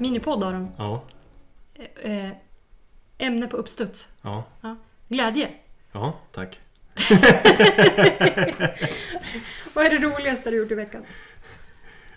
[0.00, 0.72] minipodd av dem.
[0.78, 1.04] Ja.
[2.02, 2.30] Eh,
[3.18, 4.08] ämne på uppstuds.
[4.22, 4.44] Ja.
[4.60, 4.76] Ja.
[5.08, 5.48] Glädje.
[5.92, 6.58] Ja, tack.
[9.74, 11.02] Vad är det roligaste du gjort i veckan?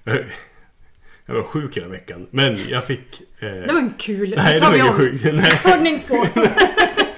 [1.25, 2.27] Jag var sjuk hela veckan.
[2.31, 3.21] Men jag fick...
[3.39, 3.47] Eh...
[3.49, 4.33] Det var en kul.
[4.37, 4.97] Nej, det var vi ingen om.
[4.99, 5.21] sjuk.
[5.33, 5.51] Nej.
[5.63, 6.25] Tagning två.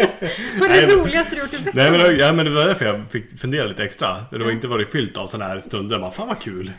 [0.60, 1.72] Vad är det roligaste du gjort i veckan?
[1.76, 4.16] Nej men, det- ja, men det var därför jag fick fundera lite extra.
[4.32, 6.00] Det har inte varit fyllt av sådana här stunder.
[6.00, 6.72] Man, Fan vad kul.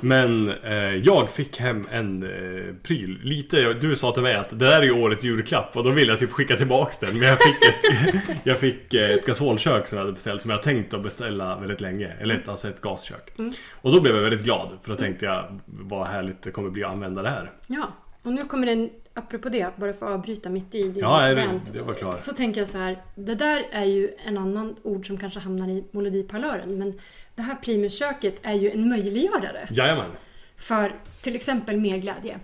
[0.00, 3.18] Men eh, jag fick hem en eh, pryl.
[3.22, 5.76] Lite, du sa till mig att det där är ju årets julklapp.
[5.76, 7.18] Och då ville jag typ skicka tillbaks den.
[7.18, 10.42] Men jag fick ett, jag fick eh, ett gasolkök som jag hade beställt.
[10.42, 12.08] Som jag tänkt att beställa väldigt länge.
[12.20, 13.38] Eller ett, alltså ett gaskök.
[13.38, 13.52] Mm.
[13.72, 14.78] Och då blev jag väldigt glad.
[14.82, 17.50] För då tänkte jag vad härligt det kommer bli att använda det här.
[17.66, 21.34] Ja, och nu kommer en, apropå det, bara för att avbryta mitt i din Ja,
[21.36, 21.72] rant.
[21.72, 22.16] det var klar.
[22.20, 25.68] Så tänker jag så här, det där är ju en annan ord som kanske hamnar
[25.68, 26.78] i melodiparlören.
[26.78, 26.98] Men
[27.34, 30.10] det här primusköket är ju en möjliggörare Jajamän.
[30.56, 32.38] för till exempel mer glädje.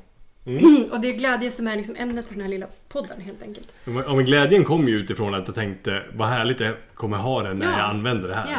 [0.46, 0.84] Mm.
[0.92, 3.72] och det är glädje som är liksom ämnet för den här lilla podden helt enkelt.
[3.84, 7.56] Ja, men- glädjen kom ju utifrån att jag tänkte vad härligt jag kommer ha den
[7.58, 7.78] när Ja.
[7.78, 8.50] jag använder det här.
[8.50, 8.58] Ja,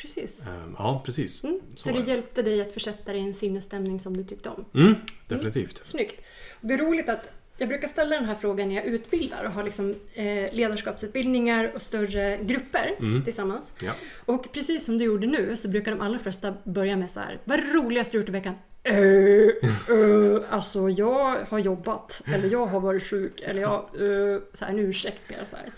[0.00, 0.40] precis.
[0.46, 1.44] Ehm, Ja, precis.
[1.44, 1.60] Mm.
[1.74, 4.64] Så, är det hjälpte dig att försätta dig i en sinnesstämning som du tyckte om.
[4.74, 4.94] Mm,
[5.28, 5.80] definitivt.
[5.84, 6.20] Snyggt.
[6.60, 9.62] Det är roligt att jag brukar ställa den här frågan när jag utbildar och har
[9.64, 13.24] liksom, eh, ledarskapsutbildningar och större grupper Mm.
[13.24, 13.72] tillsammans.
[13.82, 13.92] Ja.
[14.26, 17.38] Och precis som du gjorde nu så brukar de allra flesta börja med så här.
[17.44, 18.54] Vad är det roligaste du gjort i veckan?
[18.90, 19.50] Uh,
[19.96, 23.88] uh, alltså jag har jobbat eller jag har varit sjuk eller jag...
[24.00, 25.72] Uh, så här, en ursäkt mer så här.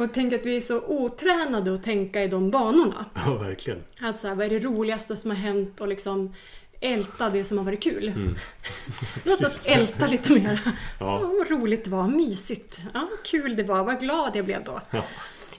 [0.00, 3.04] Och tänk att vi är så otränade att tänka i de banorna.
[3.26, 3.84] ja, verkligen.
[4.00, 6.34] Att så här, vad är det roligaste som har hänt och liksom
[6.80, 8.12] älta det som har varit kul.
[9.24, 10.60] Låt oss älta lite mer.
[10.64, 10.72] Ja.
[11.00, 11.32] Ja.
[11.38, 12.82] vad roligt det var, mysigt.
[12.94, 14.80] Ja, kul det var, vad glad jag blev då.
[14.90, 15.04] Ja.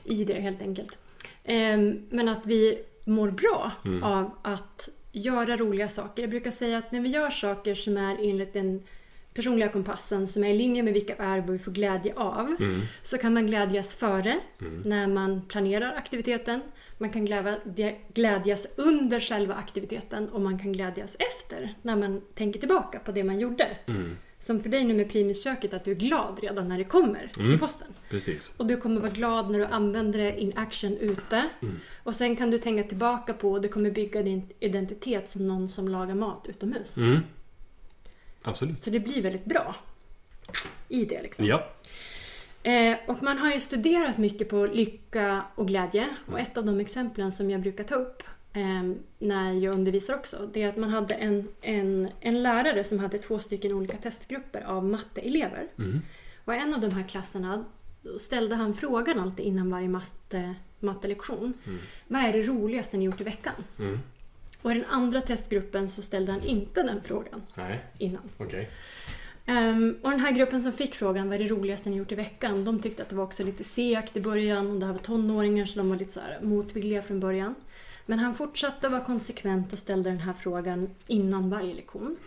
[0.03, 0.97] I det helt enkelt.
[1.43, 3.71] Ehm, Men att vi mår bra
[4.03, 6.23] av att göra roliga saker.
[6.23, 8.83] Jag brukar säga att när vi gör saker som är enligt den
[9.33, 12.55] personliga kompassen som är i linje med vilka vad vi får glädje av.
[13.03, 14.39] Så kan man glädjas före
[14.85, 16.61] när man planerar aktiviteten.
[16.97, 22.59] Man kan glädja- glädjas under själva aktiviteten och man kan glädjas efter när man tänker
[22.59, 23.67] tillbaka på det man gjorde.
[24.39, 27.57] Som för dig nu med primusköket att du är glad redan när det kommer i
[27.57, 27.87] posten.
[28.09, 28.53] Precis.
[28.57, 31.43] Och du kommer vara glad när du använder det in action ute.
[32.03, 35.69] Och sen kan du tänka tillbaka på och det kommer bygga din identitet som någon
[35.69, 36.95] som lagar mat utomhus.
[38.43, 38.51] Mm.
[38.51, 38.79] Absolut.
[38.79, 39.75] Så det blir väldigt bra
[40.87, 41.45] i det liksom.
[41.45, 41.67] Ja.
[42.63, 46.07] Eh, och man har ju studerat mycket på lycka och glädje.
[46.31, 50.49] Och ett av de exemplen som jag brukar ta upp eh, när jag undervisar också.
[50.53, 54.61] Det är att man hade en, en, en lärare som hade två stycken olika testgrupper
[54.61, 55.67] av matteelever.
[56.45, 57.65] Och i en av de här klasserna
[58.19, 61.53] ställde han frågan alltid innan varje matte, mattelektion.
[62.07, 63.53] Vad är det roligaste ni gjort i veckan?
[63.79, 63.99] Mm.
[64.61, 68.29] Och i den andra testgruppen så ställde han inte den frågan Nej, innan.
[68.37, 68.69] okej.
[69.45, 72.15] Ehm, och den här gruppen som fick frågan vad är det roligaste ni gjort i
[72.15, 72.65] veckan?
[72.65, 75.65] De tyckte att det var också lite segt i början och det här var tonåringar
[75.65, 77.55] så de var lite så motvilliga från början.
[78.05, 82.17] Men han fortsatte att vara konsekvent och ställde den här frågan innan varje lektion.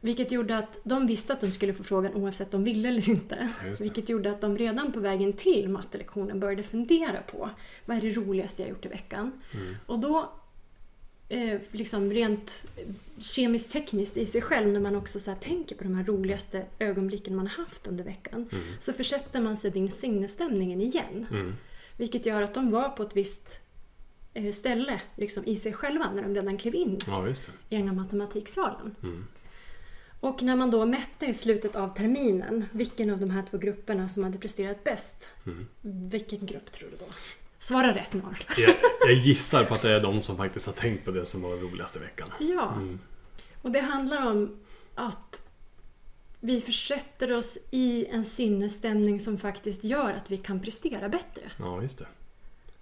[0.00, 3.08] Vilket gjorde att de visste att de skulle få frågan oavsett om de ville eller
[3.08, 3.48] inte.
[3.80, 7.50] Vilket gjorde att de redan på vägen till mattelektionen började fundera på
[7.84, 9.42] vad är det roligaste jag gjort i veckan?
[9.54, 9.74] Mm.
[9.86, 10.32] Och då
[11.30, 12.66] eh, liksom rent
[13.18, 16.66] kemiskt tekniskt i sig själv när man också så här tänker på de här roligaste
[16.78, 18.48] ögonblicken man har haft under veckan.
[18.80, 21.26] Så försätter man sig i din sinnesstämningen igen.
[21.30, 21.54] Mm.
[21.96, 23.58] Vilket gör att de var på ett visst
[24.34, 27.34] eh, ställe liksom, i sig själva när de redan klev in Ja, i
[27.76, 28.94] ena matematiksalen.
[29.02, 29.26] Mm.
[30.20, 34.08] Och när man då mätte i slutet av terminen vilken av de här två grupperna
[34.08, 35.32] som hade presterat bäst.
[35.46, 35.66] Mm.
[36.10, 37.06] Vilken grupp tror du då?
[37.60, 38.38] Svara rätt Norr.
[38.56, 41.42] Jag, jag gissar på att det är de som faktiskt har tänkt på det som
[41.42, 42.28] var roligast i veckan.
[42.38, 42.74] Ja.
[43.62, 44.56] Och det handlar om
[44.94, 45.48] att
[46.40, 51.42] vi försätter oss i en sinnesstämning som faktiskt gör att vi kan prestera bättre.
[51.58, 52.06] Ja, just det.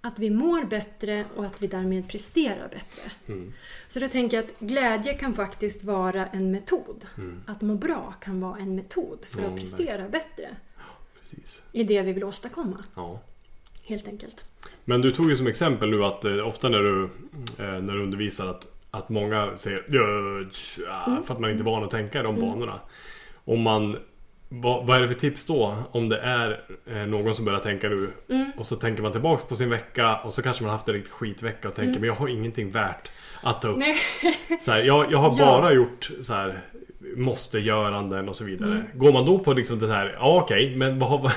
[0.01, 3.11] Att vi mår bättre och att vi därmed presterar bättre.
[3.27, 3.53] Mm.
[3.87, 7.05] Så då tänker jag att glädje kan faktiskt vara en metod.
[7.47, 9.51] Att må bra kan vara en metod för Mm.
[9.51, 10.55] Ja, att prestera bättre
[11.19, 11.61] Precis.
[11.71, 12.83] i det vi vill åstadkomma.
[12.95, 13.21] Ja.
[13.83, 14.45] Helt enkelt.
[14.85, 17.03] Men du tog ju som exempel nu att eh, ofta när du,
[17.59, 20.01] eh, när du undervisar att, att många säger "Ja,
[20.51, 22.79] tja", för att man inte är van att tänka i de banorna.
[23.45, 23.97] Om man,
[24.49, 25.75] vad, vad är det för tips då?
[25.91, 26.61] Om det är
[26.91, 28.09] eh, någon som börjar tänka nu
[28.57, 31.13] och så tänker man tillbaks på sin vecka och så kanske man haft en riktigt
[31.13, 33.77] skitvecka och tänker men jag har ingenting värt att ta upp.
[33.77, 33.95] Nej.
[34.61, 35.45] Så här, jag, jag har Ja.
[35.45, 36.61] bara gjort så här
[37.15, 38.83] måste-göranden och så vidare.
[38.93, 41.31] Går man då på liksom det här, ja okej, men vad, har-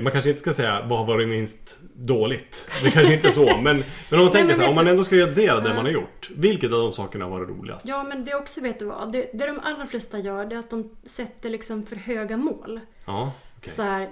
[0.00, 2.70] man kanske inte ska säga vad har varit minst dåligt.
[2.82, 3.56] Det kanske inte är så.
[3.56, 5.60] Men, men om man tänker så här, om man ändå ska det Ja.
[5.60, 6.30] man har gjort.
[6.36, 7.86] Vilket av de sakerna har varit roligast?
[7.86, 9.12] Ja, men det också, vet du vad?
[9.12, 12.80] Det, det de allra flesta gör, det är att de sätter liksom för höga mål.
[13.06, 13.72] Ja, okej.
[13.72, 14.10] Så här,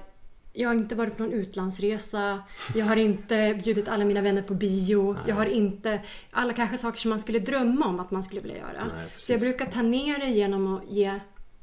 [0.52, 2.42] jag har inte varit på någon utlandsresa.
[2.74, 5.16] Jag har inte bjudit alla mina vänner på bio.
[5.26, 6.00] Jag har inte...
[6.30, 8.84] Alla kanske saker som man skulle drömma om att man skulle vilja göra.
[8.96, 11.20] Nej, så jag brukar ta ner det genom att ge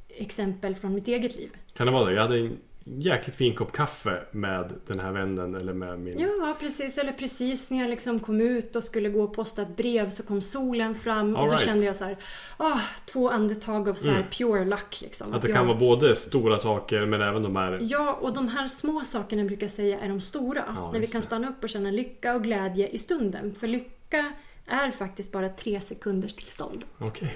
[0.08, 1.50] exempel från mitt eget liv.
[1.76, 2.14] Kan det vara det?
[2.14, 2.56] Jag hade en
[2.86, 6.18] jäkligt fin kopp kaffe med den här vännen eller med min...
[6.18, 6.98] Ja, precis.
[6.98, 10.22] Eller precis när jag liksom kom ut och skulle gå och posta ett brev så
[10.22, 11.66] kom solen fram och All då right.
[11.66, 12.16] kände jag så här,
[12.56, 15.00] ah, två andetag av så här pure luck.
[15.02, 15.34] Liksom.
[15.34, 17.78] Att det jag, kan vara både stora saker men även de här...
[17.82, 20.64] Ja, och de här små sakerna brukar jag säga är de stora.
[20.66, 23.54] Ja, när vi kan stanna upp och känna lycka och glädje i stunden.
[23.60, 24.32] För lycka
[24.66, 26.84] är faktiskt bara tre sekunders tillstånd.
[26.98, 27.34] Okej.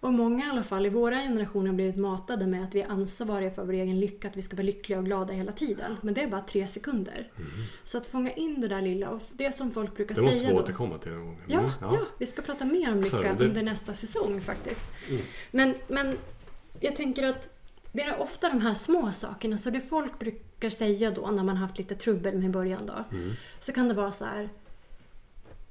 [0.00, 2.88] Och många i alla fall i våra generationer har blivit matade med att vi är
[2.88, 5.96] ansvariga för vår egen lycka, att vi ska vara lyckliga och glada hela tiden.
[6.00, 7.32] Men det är bara tre sekunder.
[7.84, 10.24] Så att fånga in det där lilla och det som folk brukar Mm.
[10.24, 11.38] Det måste säga vi återkomma till någon gång.
[11.46, 11.98] Ja, Mm, ja.
[12.18, 14.82] vi ska prata mer om lycka det- under nästa säsong faktiskt.
[15.08, 15.22] Mm.
[15.50, 16.16] Men, men
[16.80, 17.48] jag tänker att
[17.92, 19.58] det är ofta de här små sakerna.
[19.58, 23.04] Så det folk brukar säga då när man haft lite trubbel med början då.
[23.16, 23.32] Mm.
[23.60, 24.48] Så kan det vara så här.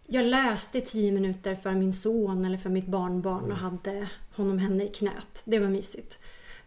[0.08, 3.52] Jag läste tio minuter för min son eller för mitt barnbarn Mm.
[3.52, 5.42] och hade honom henne i knät.
[5.46, 6.20] Det var mysigt.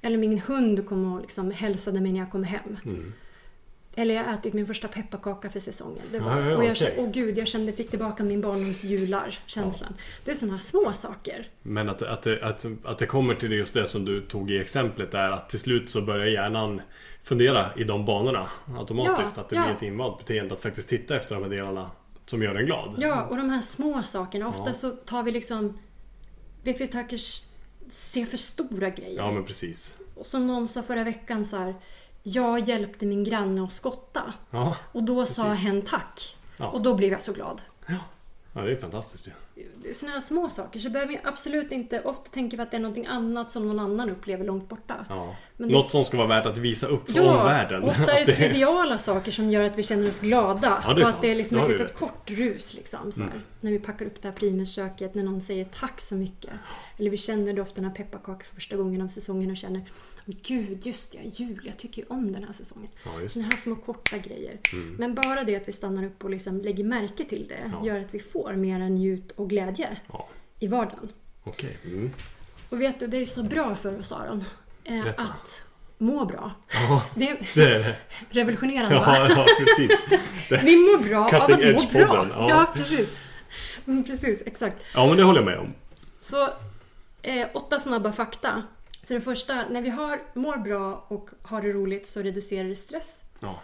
[0.02, 2.76] Eller min hund kom och liksom hälsade mig när jag kom hem.
[2.84, 3.12] Mm.
[3.94, 6.02] Eller jag ätit min första pepparkaka för säsongen.
[6.12, 8.84] Det var, Ja, ja, och jag kände, åh gud, jag kände, fick tillbaka min barndoms
[8.84, 9.94] jular känslan.
[10.24, 11.48] Det är sådana små saker.
[11.62, 14.58] Men att, att, det, att, att det kommer till just det som du tog i
[14.60, 16.80] exemplet där att till slut så börjar hjärnan
[17.22, 18.46] fundera i de banorna
[18.78, 19.36] automatiskt.
[19.36, 19.62] Ja, att det ja.
[19.64, 21.90] blir ett invant beteende att faktiskt titta efter de här delarna
[22.30, 22.94] som gör en glad.
[22.98, 24.48] Ja, och de här små sakerna.
[24.48, 24.74] Ofta Ja.
[24.74, 25.78] så tar vi liksom...
[26.62, 27.20] Vi försöker
[27.88, 29.16] se för stora grejer.
[29.16, 29.94] Ja men precis.
[30.14, 31.74] Och som någon sa förra veckan så här.
[32.22, 34.32] Jag hjälpte min granne att skotta.
[34.50, 35.64] Ja, Och då sa Precis.
[35.64, 36.36] hen tack.
[36.56, 36.66] Ja.
[36.68, 37.62] Och då blev jag så glad.
[38.52, 39.94] ja det är fantastiskt ju.
[39.94, 40.80] Sådana här små saker.
[40.80, 42.00] Så behöver vi absolut inte...
[42.02, 44.97] Ofta tänker vi att det är någonting annat som någon annan upplever långt borta.
[45.08, 45.36] Ja.
[45.56, 47.82] Men det- Något som ska vara värt att visa upp för Ja, omvärlden.
[47.84, 50.82] ofta är det triviala saker som gör att vi känner oss glada.
[50.86, 51.16] Ja, det och sant.
[51.16, 51.80] att det är liksom ett litet.
[52.00, 52.10] Mm.
[52.10, 52.74] kort rus.
[52.74, 53.40] Liksom, så här.
[53.60, 56.50] När vi packar upp det här primusköket, när någon säger tack så mycket.
[56.98, 59.84] Eller vi känner doften av pepparkakor för första gången av säsongen och känner
[60.26, 62.88] "Åh, Gud, just det, jul, jag tycker ju om den här säsongen.
[63.04, 63.28] Ja.
[63.28, 64.58] Sådana här små korta grejer.
[64.98, 67.86] Men bara det att vi stannar upp och liksom lägger märke till det Ja.
[67.86, 70.28] gör att vi får mer njut och glädje Ja,
[70.58, 71.08] i vardagen.
[71.44, 71.76] okej.
[71.84, 72.10] Mm.
[72.68, 74.44] Och vet du, det är så bra för oss Aron.
[74.88, 75.64] Eh, att
[75.98, 76.50] må bra.
[76.72, 77.96] Ja, Det är det är det.
[78.30, 78.94] revolutionerande?
[78.94, 80.04] Ja, ja, precis.
[80.48, 82.26] Det, Vi mår bra av Cutting att må bra.
[82.30, 82.48] Ja.
[82.48, 82.66] ja.
[82.74, 83.16] precis.
[83.86, 84.84] Mm, precis, exakt.
[84.94, 85.74] ja, men det håller jag med om.
[86.20, 86.48] Så
[87.22, 88.62] eh, åtta snabba fakta.
[89.02, 92.76] Så den första, när vi har, mår bra och har det roligt så reducerar det
[92.76, 93.20] stress.
[93.40, 93.62] Ja,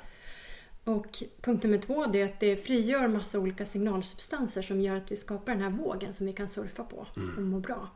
[0.85, 5.13] Och punkt nummer två det är att det frigör massa olika signalsubstanser som gör att
[5.13, 6.97] vi skapar den här vågen som vi kan surfa på
[7.37, 7.89] och må bra.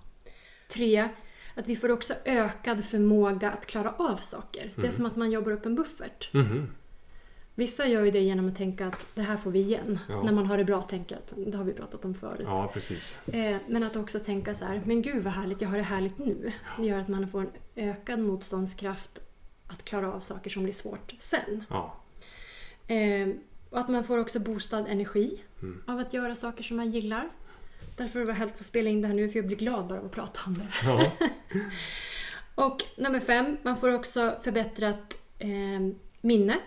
[0.69, 1.09] Tre,
[1.58, 4.72] att vi får också ökad förmåga att klara av saker.
[4.76, 6.32] Det är som att man jobbar upp en buffert.
[6.34, 6.70] Mhm.
[7.55, 9.99] Vissa gör ju det genom att tänka att det här får vi igen.
[10.08, 10.22] Ja.
[10.22, 12.43] När man har det bra tänker att det har vi pratat om förut.
[12.44, 13.28] ja precis.
[13.28, 16.19] Eh, Men att också tänka så här, men gud vad härligt, jag har det härligt
[16.19, 16.52] nu.
[16.78, 19.19] Det gör att man får en ökad motståndskraft
[19.66, 21.64] att klara av saker som blir svårt sen.
[21.70, 21.94] Ja,
[22.87, 23.28] Eh,
[23.70, 25.82] och att man får också boostad energi Mm.
[25.86, 27.29] av att göra saker som man gillar.
[27.97, 29.87] Därför var det härligt att få spela in det här nu för jag blir glad
[29.87, 30.67] bara av att prata om det.
[30.85, 31.13] ja.
[32.55, 35.49] Och nummer fem, man får också förbättrat eh,
[36.20, 36.58] minne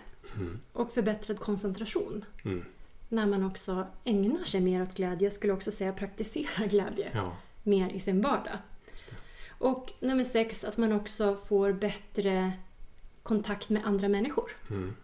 [0.72, 2.24] och förbättrad koncentration.
[2.44, 2.64] Mm.
[3.08, 5.26] När man också ägnar sig mer åt glädje.
[5.26, 7.36] Jag skulle också säga praktisera glädje ja.
[7.62, 8.58] mer i sin vardag.
[9.48, 12.52] Och nummer sex, att man också får bättre
[13.22, 14.50] kontakt med andra människor.
[14.70, 14.94] Mm.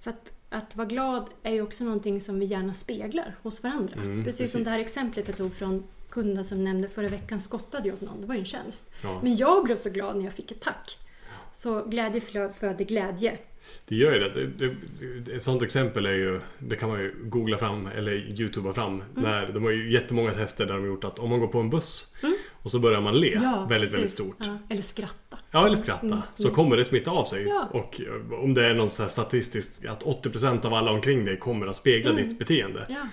[0.00, 3.94] För att, att vara glad är ju också någonting som vi gärna speglar hos varandra.
[3.94, 4.64] Mm, precis, som precis.
[4.64, 8.20] det här exemplet jag tog från kunden som nämnde förra veckan skottade jag åt någon.
[8.20, 8.90] Det var ju en tjänst.
[9.02, 9.20] Ja.
[9.22, 10.98] Men jag blev så glad när jag fick ett tack.
[11.54, 12.20] Så glädje
[12.58, 13.38] föder glädje.
[13.88, 14.46] Det gör ju det.
[14.46, 14.74] det,
[15.26, 18.94] det ett sånt exempel är ju, det kan man ju googla fram eller youtuba fram.
[18.94, 19.02] Mm.
[19.14, 21.60] När, de har ju jättemånga tester där de har gjort att om man går på
[21.60, 22.14] en buss
[22.52, 24.00] och så börjar man le väldigt, väldigt Mm.
[24.02, 24.12] precis.
[24.12, 24.36] stort.
[24.38, 25.25] Ja, eller skratta.
[25.60, 26.22] Ja, eller skratta.
[26.34, 27.42] Så kommer det smitta av sig.
[27.48, 27.68] Ja.
[27.72, 31.38] Och eh, om det är något så här statistiskt att 80% av alla omkring dig
[31.38, 32.28] kommer att spegla Mm.
[32.28, 32.86] ditt beteende.
[32.88, 33.08] Ja,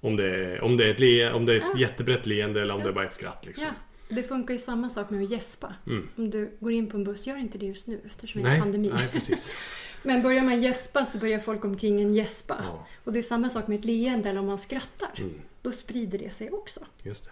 [0.00, 1.78] Om, det är, om det är ett, le, om det är ett Ja.
[1.80, 3.46] jättebrett leende eller om det är bara ett skratt.
[3.46, 3.64] Liksom.
[3.66, 3.72] ja.
[4.08, 5.74] Det funkar ju samma sak med att gäspa.
[5.86, 6.08] Mm.
[6.16, 8.60] Om du går in på en buss, gör inte det just nu eftersom det är
[8.60, 8.90] pandemi.
[8.94, 9.50] nej, precis.
[10.02, 12.56] Men börjar man gäspa så börjar folk omkring en gäspa.
[12.64, 12.86] Ja.
[13.04, 15.10] Och det är samma sak med ett leende eller om man skrattar.
[15.18, 15.32] Mm.
[15.62, 16.80] Då sprider det sig också.
[17.02, 17.30] Just det.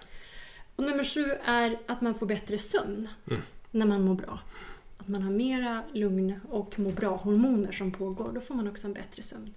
[0.76, 3.42] Och nummer sju är att man får bättre sömn Mm.
[3.74, 4.38] När man mår bra.
[4.98, 8.32] att man har mera lugn och må bra-hormoner som pågår.
[8.32, 9.54] Då får man också en bättre sömn.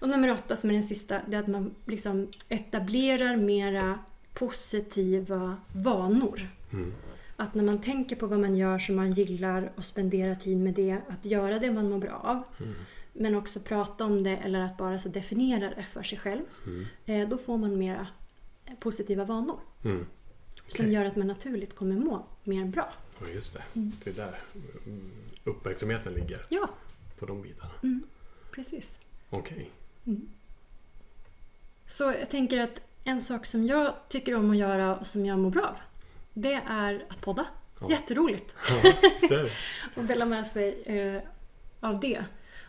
[0.00, 3.98] Och nummer åtta, som är den sista, det är att man liksom etablerar mera
[4.32, 6.48] positiva vanor.
[6.72, 6.92] Mm.
[7.36, 10.74] Att när man tänker på vad man gör som man gillar och spenderar tid med
[10.74, 12.42] det, att göra det man mår bra av.
[12.64, 12.74] Mm.
[13.12, 16.42] Men också prata om det eller att bara så definiera det för sig själv.
[16.66, 16.86] Mm.
[17.06, 18.06] Eh, då får man mera
[18.80, 19.60] positiva vanor.
[19.84, 20.06] Mm.
[20.76, 22.92] Som gör att man naturligt kommer må mer bra.
[23.20, 23.62] Ja, just det.
[24.04, 24.38] Det är där
[24.86, 25.10] mm,
[25.44, 26.46] uppmärksamheten ligger.
[26.48, 26.70] Ja,
[27.18, 27.72] På de bitarna.
[28.50, 29.00] precis.
[29.30, 29.70] Okej.
[31.86, 35.38] Så jag tänker att en sak som jag tycker om att göra och som jag
[35.38, 35.76] mår bra av.
[36.34, 37.46] Det är att podda.
[37.80, 37.90] Ja.
[37.90, 38.92] Jätteroligt Ja,
[39.96, 41.22] att dela med sig eh,
[41.80, 42.24] av det.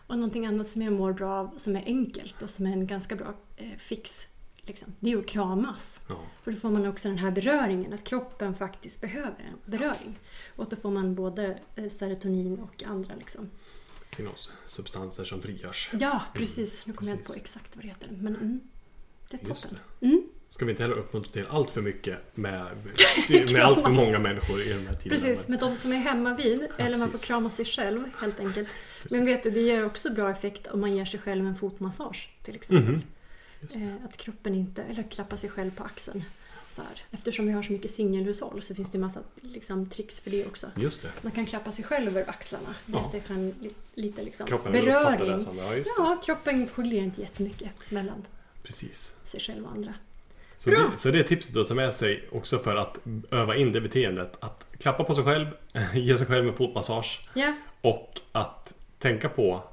[0.07, 2.87] Och någonting annat som jag mår bra av som är enkelt och som är en
[2.87, 4.27] ganska bra eh, fix.
[4.65, 6.01] Liksom, det är att kramas.
[6.09, 6.19] Ja.
[6.43, 10.19] För då får man också den här beröringen, att kroppen faktiskt behöver en beröring.
[10.55, 13.49] Och då får man både eh, serotonin och andra liksom.
[14.15, 15.89] Signalsubstanser som frigörs.
[15.99, 16.85] Ja, precis.
[16.85, 18.09] Nu kommer jag inte på exakt vad det heter.
[18.11, 18.59] Men mm,
[19.29, 19.79] det är Just toppen.
[19.99, 20.05] det.
[20.05, 22.67] Mm, Ska vi inte heller uppmuntra till allt för mycket med,
[23.53, 25.21] med allt för många människor i de här tiderna.
[25.21, 26.67] precis, med de som är hemma vid.
[26.77, 28.69] eller man får krama sig själv helt enkelt.
[29.01, 29.17] Precis.
[29.17, 32.29] Men vet du, det ger också bra effekt om man ger sig själv en fotmassage
[32.43, 32.93] till exempel.
[32.93, 33.01] Mhm.
[33.61, 33.75] Det.
[33.79, 36.23] Eh, att kroppen inte, eller klappa sig själv på axeln.
[36.69, 37.03] Så här.
[37.11, 40.67] Eftersom vi har så mycket singelhushåll så finns det massa liksom, tricks för det också.
[40.75, 41.07] Just det.
[41.21, 42.75] Man kan klappa sig själv över axlarna.
[42.85, 43.11] Ja.
[43.11, 45.19] sig fram li- lite liksom Kroppen beröring.
[45.19, 45.45] det.
[45.57, 45.83] Ja, det.
[45.97, 48.23] Ja, kroppen skiljer inte jättemycket mellan
[48.63, 49.13] Precis.
[49.23, 49.93] sig själv och andra.
[50.57, 52.97] Så det, så det är tipset att ta med sig också för att
[53.31, 54.37] öva in det beteendet.
[54.39, 55.47] Att klappa på sig själv,
[55.93, 59.63] ge sig själv en fotmassage Ja, och att tänka på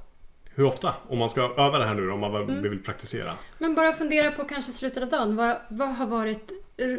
[0.59, 2.61] hur ofta, om man ska öva det här nu om man Mm.
[2.61, 3.33] vill praktisera.
[3.57, 5.35] men bara fundera på kanske slutet av dagen.
[5.35, 6.51] Vad, vad har varit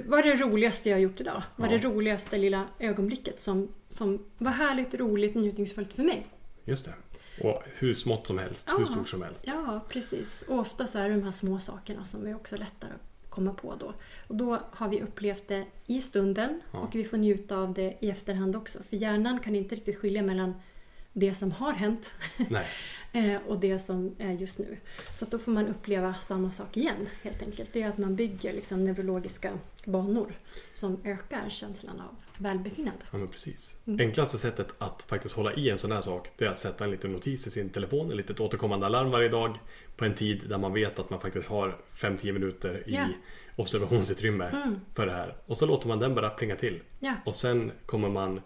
[0.07, 1.43] vad är det roligaste jag har gjort idag?
[1.57, 6.27] Vad är det roligaste lilla ögonblicket som, som var härligt, roligt, njutningsfullt för mig?
[6.65, 6.93] Just det.
[7.49, 8.87] Och hur smått som helst, hur Ja.
[8.87, 9.45] stort som helst.
[9.47, 10.45] Ja, precis.
[10.49, 12.91] Och ofta så är det de här små sakerna som vi också lättare
[13.25, 13.93] att komma på då.
[14.29, 16.79] Och då har vi upplevt det i stunden Ja.
[16.79, 18.79] och vi får njuta av det i efterhand också.
[18.91, 20.55] För hjärnan kan inte riktigt skilja mellan
[21.13, 22.13] det som har hänt
[23.13, 24.77] eh, och det som är just nu.
[25.15, 27.71] Så då får man uppleva samma sak igen helt enkelt.
[27.73, 29.53] Det är att man bygger liksom neurologiska
[29.85, 30.33] banor
[30.75, 33.01] som ökar känslan av välbefinnande.
[33.13, 33.77] Ja, men precis.
[33.87, 34.01] Mm.
[34.01, 36.91] Enklaste sättet att faktiskt hålla i en sån här sak det är att sätta en
[36.91, 39.59] liten notis i sin telefon, ett litet återkommande alarm varje dag
[39.97, 43.05] på en tid där man vet att man faktiskt har 5-10 minuter i Ja.
[43.57, 44.81] observationsutrymme Mm.
[44.95, 45.37] för det här.
[45.47, 46.81] Och så låter man den bara plinga till.
[47.01, 48.41] Ja, Och sen kommer man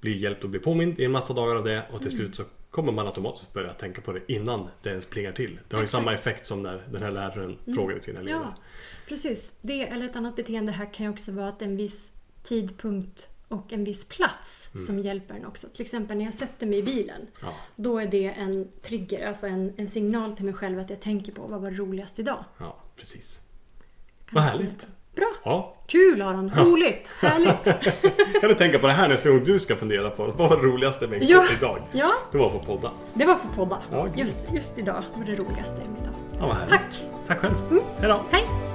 [0.00, 2.18] bli hjälpt att bli påmind i en massa dagar av det och till Mm.
[2.18, 5.58] slut så kommer man automatiskt börja tänka på det innan det ens plingar till.
[5.68, 8.40] Det har ju samma effekt som när den här läraren frågade sina elever.
[8.40, 8.54] Ja,
[9.08, 9.50] precis.
[9.60, 12.12] Det eller ett annat beteende här kan ju också vara att en viss
[12.42, 14.86] tidpunkt och en viss plats Mm.
[14.86, 15.68] som hjälper en också.
[15.68, 17.26] Till exempel när jag sätter mig i bilen.
[17.42, 21.00] Ja, Då är det en trigger, alltså en, en signal till mig själv att jag
[21.00, 22.44] tänker på vad var roligast idag.
[22.58, 23.40] ja precis.
[24.30, 24.86] Vad härligt.
[25.18, 25.26] Bra!
[25.44, 26.52] Ja, Kul Aron!
[26.56, 27.08] Roligt!
[27.20, 27.64] Härligt!
[28.40, 30.62] kan du tänka på det här nästa gång du ska fundera på vad var det
[30.62, 31.44] roligaste med Ja.
[31.58, 31.78] idag?
[31.92, 32.90] Ja, Det var få podda.
[33.14, 33.78] det var för podda.
[33.92, 34.06] Ja.
[34.16, 36.14] Just, just idag var det roligaste med idag.
[36.48, 36.56] Ja.
[36.68, 37.02] Tack!
[37.26, 37.54] Tack själv.
[37.98, 38.20] Hej då.
[38.30, 38.67] Hej!